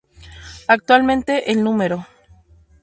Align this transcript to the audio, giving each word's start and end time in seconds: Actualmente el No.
Actualmente 0.67 1.43
el 1.51 1.61
No. 1.63 1.77